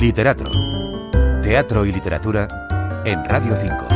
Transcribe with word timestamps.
Literatro. 0.00 0.50
Teatro 1.42 1.86
y 1.86 1.92
literatura 1.92 3.02
en 3.04 3.24
Radio 3.24 3.56
5. 3.56 3.86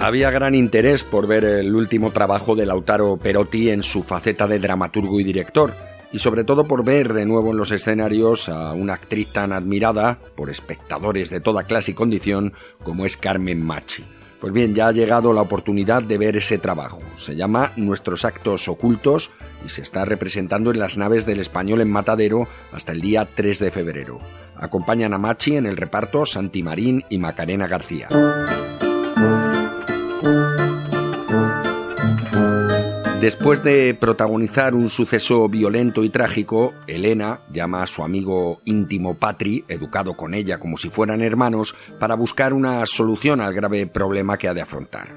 Había 0.00 0.30
gran 0.30 0.54
interés 0.54 1.02
por 1.02 1.26
ver 1.26 1.44
el 1.44 1.74
último 1.74 2.12
trabajo 2.12 2.54
de 2.54 2.66
Lautaro 2.66 3.16
Perotti 3.16 3.70
en 3.70 3.82
su 3.82 4.02
faceta 4.02 4.46
de 4.46 4.58
dramaturgo 4.58 5.18
y 5.18 5.24
director, 5.24 5.72
y 6.12 6.18
sobre 6.18 6.44
todo 6.44 6.64
por 6.66 6.84
ver 6.84 7.14
de 7.14 7.24
nuevo 7.24 7.50
en 7.50 7.56
los 7.56 7.70
escenarios 7.70 8.50
a 8.50 8.74
una 8.74 8.94
actriz 8.94 9.32
tan 9.32 9.52
admirada 9.52 10.18
por 10.36 10.50
espectadores 10.50 11.30
de 11.30 11.40
toda 11.40 11.64
clase 11.64 11.92
y 11.92 11.94
condición 11.94 12.52
como 12.82 13.06
es 13.06 13.16
Carmen 13.16 13.62
Machi. 13.62 14.04
Pues 14.40 14.52
bien, 14.52 14.74
ya 14.74 14.88
ha 14.88 14.92
llegado 14.92 15.32
la 15.32 15.40
oportunidad 15.40 16.02
de 16.02 16.18
ver 16.18 16.36
ese 16.36 16.58
trabajo. 16.58 16.98
Se 17.16 17.34
llama 17.34 17.72
Nuestros 17.76 18.26
actos 18.26 18.68
ocultos 18.68 19.30
y 19.64 19.68
se 19.70 19.82
está 19.82 20.04
representando 20.04 20.70
en 20.70 20.78
las 20.78 20.98
naves 20.98 21.26
del 21.26 21.40
español 21.40 21.80
en 21.80 21.90
Matadero 21.90 22.48
hasta 22.72 22.92
el 22.92 23.00
día 23.00 23.28
3 23.34 23.58
de 23.58 23.70
febrero. 23.70 24.18
Acompañan 24.56 25.14
a 25.14 25.18
Machi 25.18 25.56
en 25.56 25.66
el 25.66 25.76
reparto 25.76 26.26
Santi 26.26 26.62
Marín 26.62 27.04
y 27.08 27.18
Macarena 27.18 27.66
García. 27.66 28.08
Después 33.24 33.64
de 33.64 33.96
protagonizar 33.98 34.74
un 34.74 34.90
suceso 34.90 35.48
violento 35.48 36.04
y 36.04 36.10
trágico, 36.10 36.74
Elena 36.86 37.40
llama 37.50 37.82
a 37.82 37.86
su 37.86 38.04
amigo 38.04 38.60
íntimo 38.66 39.14
Patri, 39.14 39.64
educado 39.66 40.12
con 40.12 40.34
ella 40.34 40.58
como 40.58 40.76
si 40.76 40.90
fueran 40.90 41.22
hermanos, 41.22 41.74
para 41.98 42.16
buscar 42.16 42.52
una 42.52 42.84
solución 42.84 43.40
al 43.40 43.54
grave 43.54 43.86
problema 43.86 44.36
que 44.36 44.46
ha 44.46 44.52
de 44.52 44.60
afrontar. 44.60 45.08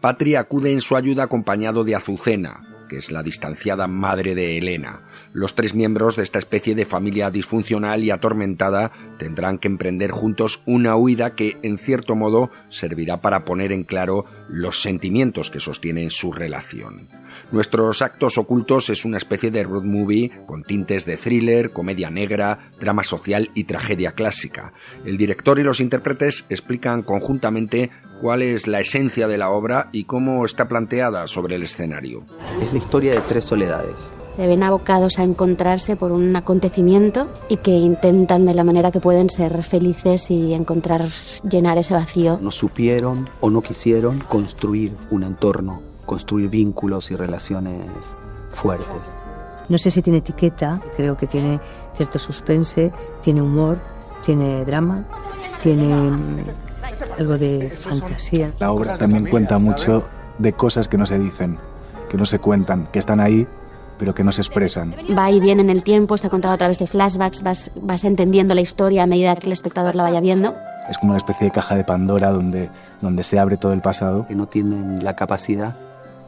Patri 0.00 0.36
acude 0.36 0.70
en 0.70 0.80
su 0.80 0.94
ayuda 0.94 1.24
acompañado 1.24 1.82
de 1.82 1.96
Azucena, 1.96 2.60
que 2.88 2.96
es 2.98 3.10
la 3.10 3.22
distanciada 3.22 3.86
madre 3.86 4.34
de 4.34 4.58
Elena. 4.58 5.00
Los 5.36 5.54
tres 5.54 5.74
miembros 5.74 6.16
de 6.16 6.22
esta 6.22 6.38
especie 6.38 6.74
de 6.74 6.86
familia 6.86 7.30
disfuncional 7.30 8.02
y 8.02 8.10
atormentada 8.10 8.92
tendrán 9.18 9.58
que 9.58 9.68
emprender 9.68 10.10
juntos 10.10 10.62
una 10.64 10.96
huida 10.96 11.34
que, 11.34 11.58
en 11.62 11.76
cierto 11.76 12.16
modo, 12.16 12.50
servirá 12.70 13.20
para 13.20 13.44
poner 13.44 13.70
en 13.70 13.84
claro 13.84 14.24
los 14.48 14.80
sentimientos 14.80 15.50
que 15.50 15.60
sostienen 15.60 16.08
su 16.08 16.32
relación. 16.32 17.08
Nuestros 17.52 18.00
actos 18.00 18.38
ocultos 18.38 18.88
es 18.88 19.04
una 19.04 19.18
especie 19.18 19.50
de 19.50 19.64
road 19.64 19.84
movie 19.84 20.32
con 20.46 20.62
tintes 20.62 21.04
de 21.04 21.18
thriller, 21.18 21.70
comedia 21.70 22.08
negra, 22.08 22.70
drama 22.80 23.04
social 23.04 23.50
y 23.52 23.64
tragedia 23.64 24.12
clásica. 24.12 24.72
El 25.04 25.18
director 25.18 25.58
y 25.58 25.64
los 25.64 25.80
intérpretes 25.80 26.46
explican 26.48 27.02
conjuntamente 27.02 27.90
cuál 28.22 28.40
es 28.40 28.66
la 28.66 28.80
esencia 28.80 29.28
de 29.28 29.36
la 29.36 29.50
obra 29.50 29.90
y 29.92 30.04
cómo 30.04 30.46
está 30.46 30.66
planteada 30.66 31.26
sobre 31.26 31.56
el 31.56 31.62
escenario. 31.62 32.24
Es 32.62 32.72
la 32.72 32.78
historia 32.78 33.12
de 33.12 33.20
tres 33.20 33.44
soledades 33.44 34.15
se 34.36 34.46
ven 34.46 34.62
abocados 34.62 35.18
a 35.18 35.22
encontrarse 35.22 35.96
por 35.96 36.12
un 36.12 36.36
acontecimiento 36.36 37.26
y 37.48 37.56
que 37.56 37.70
intentan 37.70 38.44
de 38.44 38.52
la 38.52 38.64
manera 38.64 38.90
que 38.90 39.00
pueden 39.00 39.30
ser 39.30 39.62
felices 39.62 40.30
y 40.30 40.52
encontrar 40.52 41.06
llenar 41.48 41.78
ese 41.78 41.94
vacío. 41.94 42.38
No 42.42 42.50
supieron 42.50 43.30
o 43.40 43.48
no 43.48 43.62
quisieron 43.62 44.18
construir 44.18 44.92
un 45.10 45.22
entorno, 45.22 45.80
construir 46.04 46.50
vínculos 46.50 47.10
y 47.10 47.16
relaciones 47.16 47.86
fuertes. 48.52 49.14
No 49.70 49.78
sé 49.78 49.90
si 49.90 50.02
tiene 50.02 50.18
etiqueta, 50.18 50.82
creo 50.98 51.16
que 51.16 51.26
tiene 51.26 51.58
cierto 51.96 52.18
suspense, 52.18 52.92
tiene 53.22 53.40
humor, 53.40 53.78
tiene 54.22 54.66
drama, 54.66 55.06
tiene 55.62 55.94
mm, 56.10 56.44
algo 57.18 57.38
de 57.38 57.70
fantasía. 57.70 58.52
La 58.60 58.70
obra 58.70 58.98
también 58.98 59.24
cuenta 59.30 59.58
mucho 59.58 60.04
de 60.36 60.52
cosas 60.52 60.88
que 60.88 60.98
no 60.98 61.06
se 61.06 61.18
dicen, 61.18 61.56
que 62.10 62.18
no 62.18 62.26
se 62.26 62.38
cuentan, 62.38 62.86
que 62.92 62.98
están 62.98 63.18
ahí 63.18 63.48
pero 63.98 64.14
que 64.14 64.24
no 64.24 64.32
se 64.32 64.42
expresan. 64.42 64.94
Va 65.16 65.30
y 65.30 65.40
viene 65.40 65.62
en 65.62 65.70
el 65.70 65.82
tiempo, 65.82 66.14
está 66.14 66.28
contado 66.28 66.54
a 66.54 66.58
través 66.58 66.78
de 66.78 66.86
flashbacks, 66.86 67.42
vas, 67.42 67.70
vas 67.80 68.04
entendiendo 68.04 68.54
la 68.54 68.60
historia 68.60 69.04
a 69.04 69.06
medida 69.06 69.36
que 69.36 69.46
el 69.46 69.52
espectador 69.52 69.96
la 69.96 70.02
vaya 70.02 70.20
viendo. 70.20 70.54
Es 70.88 70.98
como 70.98 71.12
una 71.12 71.18
especie 71.18 71.46
de 71.46 71.52
caja 71.52 71.74
de 71.74 71.84
Pandora 71.84 72.30
donde, 72.30 72.70
donde 73.00 73.22
se 73.22 73.38
abre 73.38 73.56
todo 73.56 73.72
el 73.72 73.80
pasado. 73.80 74.26
Que 74.26 74.34
no 74.34 74.46
tienen 74.46 75.02
la 75.02 75.16
capacidad 75.16 75.76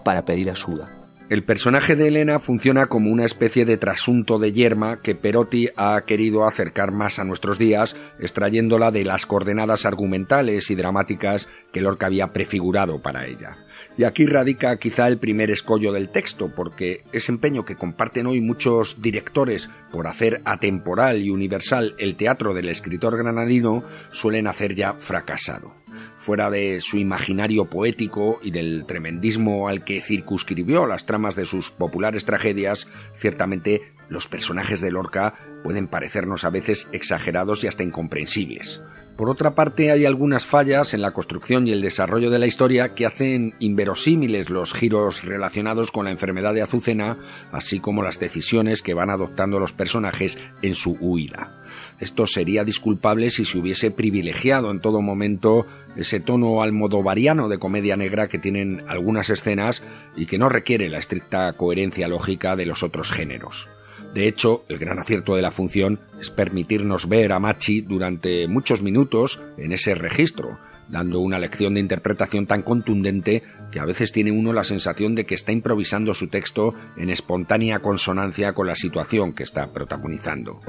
para 0.02 0.24
pedir 0.24 0.50
ayuda. 0.50 0.88
El 1.28 1.44
personaje 1.44 1.94
de 1.94 2.08
Elena 2.08 2.38
funciona 2.38 2.86
como 2.86 3.10
una 3.10 3.26
especie 3.26 3.66
de 3.66 3.76
trasunto 3.76 4.38
de 4.38 4.52
yerma 4.52 5.02
que 5.02 5.14
Perotti 5.14 5.68
ha 5.76 6.00
querido 6.06 6.46
acercar 6.46 6.90
más 6.90 7.18
a 7.18 7.24
nuestros 7.24 7.58
días, 7.58 7.96
extrayéndola 8.18 8.90
de 8.90 9.04
las 9.04 9.26
coordenadas 9.26 9.84
argumentales 9.84 10.70
y 10.70 10.74
dramáticas 10.74 11.46
que 11.70 11.82
Lorca 11.82 12.06
había 12.06 12.32
prefigurado 12.32 13.02
para 13.02 13.26
ella. 13.26 13.58
Y 13.98 14.04
aquí 14.04 14.26
radica 14.26 14.76
quizá 14.76 15.08
el 15.08 15.18
primer 15.18 15.50
escollo 15.50 15.92
del 15.92 16.08
texto, 16.08 16.52
porque 16.54 17.02
ese 17.12 17.32
empeño 17.32 17.64
que 17.64 17.74
comparten 17.74 18.28
hoy 18.28 18.40
muchos 18.40 19.02
directores 19.02 19.68
por 19.90 20.06
hacer 20.06 20.40
atemporal 20.44 21.20
y 21.20 21.30
universal 21.30 21.96
el 21.98 22.14
teatro 22.14 22.54
del 22.54 22.68
escritor 22.68 23.18
granadino 23.18 23.82
suelen 24.12 24.46
hacer 24.46 24.76
ya 24.76 24.94
fracasado. 24.94 25.74
Fuera 26.16 26.48
de 26.48 26.80
su 26.80 26.96
imaginario 26.96 27.64
poético 27.64 28.38
y 28.40 28.52
del 28.52 28.84
tremendismo 28.86 29.68
al 29.68 29.82
que 29.82 30.00
circunscribió 30.00 30.86
las 30.86 31.04
tramas 31.04 31.34
de 31.34 31.44
sus 31.44 31.72
populares 31.72 32.24
tragedias, 32.24 32.86
ciertamente 33.16 33.82
los 34.08 34.28
personajes 34.28 34.80
de 34.80 34.92
Lorca 34.92 35.34
pueden 35.64 35.88
parecernos 35.88 36.44
a 36.44 36.50
veces 36.50 36.86
exagerados 36.92 37.64
y 37.64 37.66
hasta 37.66 37.82
incomprensibles. 37.82 38.80
Por 39.18 39.30
otra 39.30 39.56
parte, 39.56 39.90
hay 39.90 40.04
algunas 40.04 40.46
fallas 40.46 40.94
en 40.94 41.02
la 41.02 41.10
construcción 41.10 41.66
y 41.66 41.72
el 41.72 41.82
desarrollo 41.82 42.30
de 42.30 42.38
la 42.38 42.46
historia 42.46 42.94
que 42.94 43.04
hacen 43.04 43.52
inverosímiles 43.58 44.48
los 44.48 44.72
giros 44.72 45.24
relacionados 45.24 45.90
con 45.90 46.04
la 46.04 46.12
enfermedad 46.12 46.54
de 46.54 46.62
Azucena, 46.62 47.18
así 47.50 47.80
como 47.80 48.04
las 48.04 48.20
decisiones 48.20 48.80
que 48.80 48.94
van 48.94 49.10
adoptando 49.10 49.58
los 49.58 49.72
personajes 49.72 50.38
en 50.62 50.76
su 50.76 50.96
huida. 51.00 51.50
Esto 51.98 52.28
sería 52.28 52.62
disculpable 52.62 53.30
si 53.30 53.44
se 53.44 53.58
hubiese 53.58 53.90
privilegiado 53.90 54.70
en 54.70 54.78
todo 54.78 55.02
momento 55.02 55.66
ese 55.96 56.20
tono 56.20 56.62
almodovariano 56.62 57.48
de 57.48 57.58
comedia 57.58 57.96
negra 57.96 58.28
que 58.28 58.38
tienen 58.38 58.84
algunas 58.86 59.30
escenas 59.30 59.82
y 60.16 60.26
que 60.26 60.38
no 60.38 60.48
requiere 60.48 60.88
la 60.88 60.98
estricta 60.98 61.52
coherencia 61.54 62.06
lógica 62.06 62.54
de 62.54 62.66
los 62.66 62.84
otros 62.84 63.10
géneros. 63.10 63.66
De 64.14 64.26
hecho, 64.26 64.64
el 64.68 64.78
gran 64.78 64.98
acierto 64.98 65.36
de 65.36 65.42
la 65.42 65.50
función 65.50 66.00
es 66.20 66.30
permitirnos 66.30 67.08
ver 67.08 67.32
a 67.32 67.38
Machi 67.38 67.82
durante 67.82 68.48
muchos 68.48 68.82
minutos 68.82 69.40
en 69.58 69.72
ese 69.72 69.94
registro, 69.94 70.58
dando 70.88 71.20
una 71.20 71.38
lección 71.38 71.74
de 71.74 71.80
interpretación 71.80 72.46
tan 72.46 72.62
contundente 72.62 73.42
que 73.70 73.80
a 73.80 73.84
veces 73.84 74.12
tiene 74.12 74.32
uno 74.32 74.52
la 74.52 74.64
sensación 74.64 75.14
de 75.14 75.26
que 75.26 75.34
está 75.34 75.52
improvisando 75.52 76.14
su 76.14 76.28
texto 76.28 76.74
en 76.96 77.10
espontánea 77.10 77.80
consonancia 77.80 78.54
con 78.54 78.66
la 78.66 78.74
situación 78.74 79.34
que 79.34 79.42
está 79.42 79.72
protagonizando. 79.72 80.60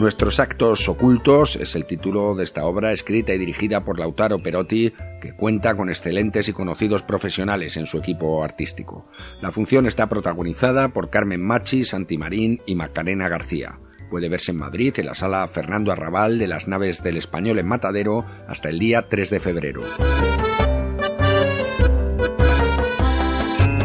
Nuestros 0.00 0.40
actos 0.40 0.88
ocultos 0.88 1.56
es 1.56 1.76
el 1.76 1.84
título 1.84 2.34
de 2.34 2.42
esta 2.42 2.64
obra 2.64 2.90
escrita 2.90 3.34
y 3.34 3.38
dirigida 3.38 3.84
por 3.84 3.98
Lautaro 3.98 4.38
Perotti, 4.38 4.94
que 5.20 5.34
cuenta 5.34 5.74
con 5.74 5.90
excelentes 5.90 6.48
y 6.48 6.54
conocidos 6.54 7.02
profesionales 7.02 7.76
en 7.76 7.84
su 7.84 7.98
equipo 7.98 8.42
artístico. 8.42 9.04
La 9.42 9.52
función 9.52 9.84
está 9.84 10.08
protagonizada 10.08 10.88
por 10.88 11.10
Carmen 11.10 11.42
Machi, 11.42 11.84
Santi 11.84 12.16
Marín 12.16 12.62
y 12.64 12.76
Macarena 12.76 13.28
García. 13.28 13.78
Puede 14.08 14.30
verse 14.30 14.52
en 14.52 14.56
Madrid 14.56 14.94
en 14.96 15.04
la 15.04 15.14
sala 15.14 15.46
Fernando 15.48 15.92
Arrabal 15.92 16.38
de 16.38 16.46
las 16.46 16.66
naves 16.66 17.02
del 17.02 17.18
Español 17.18 17.58
en 17.58 17.68
Matadero 17.68 18.24
hasta 18.48 18.70
el 18.70 18.78
día 18.78 19.06
3 19.06 19.28
de 19.28 19.40
febrero. 19.40 19.82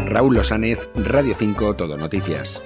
Raúl 0.06 0.34
Losánez, 0.34 0.78
Radio 0.94 1.34
5, 1.36 1.76
Todo 1.76 1.98
Noticias. 1.98 2.62